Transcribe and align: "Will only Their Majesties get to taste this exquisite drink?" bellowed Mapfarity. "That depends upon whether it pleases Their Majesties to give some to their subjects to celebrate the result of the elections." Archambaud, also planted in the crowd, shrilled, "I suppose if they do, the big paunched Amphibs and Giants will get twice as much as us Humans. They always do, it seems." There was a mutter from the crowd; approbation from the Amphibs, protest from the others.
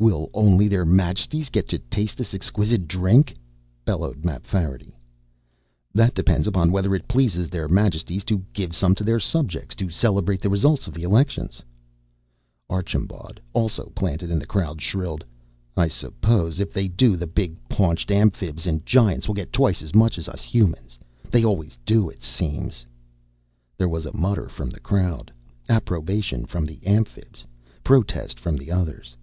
"Will 0.00 0.28
only 0.34 0.68
Their 0.68 0.84
Majesties 0.84 1.48
get 1.48 1.66
to 1.68 1.78
taste 1.78 2.18
this 2.18 2.34
exquisite 2.34 2.86
drink?" 2.86 3.34
bellowed 3.86 4.22
Mapfarity. 4.22 4.98
"That 5.94 6.12
depends 6.14 6.46
upon 6.46 6.72
whether 6.72 6.94
it 6.94 7.08
pleases 7.08 7.48
Their 7.48 7.68
Majesties 7.68 8.22
to 8.24 8.44
give 8.52 8.76
some 8.76 8.94
to 8.96 9.04
their 9.04 9.20
subjects 9.20 9.74
to 9.76 9.88
celebrate 9.88 10.42
the 10.42 10.50
result 10.50 10.86
of 10.88 10.92
the 10.92 11.04
elections." 11.04 11.62
Archambaud, 12.68 13.40
also 13.54 13.90
planted 13.94 14.30
in 14.30 14.38
the 14.38 14.44
crowd, 14.46 14.82
shrilled, 14.82 15.24
"I 15.74 15.88
suppose 15.88 16.60
if 16.60 16.70
they 16.70 16.86
do, 16.86 17.16
the 17.16 17.28
big 17.28 17.56
paunched 17.70 18.10
Amphibs 18.10 18.66
and 18.66 18.84
Giants 18.84 19.26
will 19.26 19.36
get 19.36 19.54
twice 19.54 19.80
as 19.80 19.94
much 19.94 20.18
as 20.18 20.28
us 20.28 20.42
Humans. 20.42 20.98
They 21.30 21.44
always 21.46 21.78
do, 21.86 22.10
it 22.10 22.20
seems." 22.22 22.84
There 23.78 23.88
was 23.88 24.04
a 24.04 24.14
mutter 24.16 24.48
from 24.50 24.68
the 24.68 24.80
crowd; 24.80 25.32
approbation 25.70 26.44
from 26.44 26.66
the 26.66 26.80
Amphibs, 26.84 27.46
protest 27.82 28.38
from 28.38 28.58
the 28.58 28.70
others. 28.70 29.16